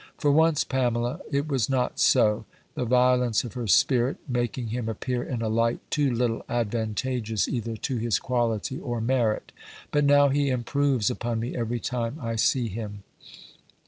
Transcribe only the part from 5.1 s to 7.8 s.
in a light too little advantageous either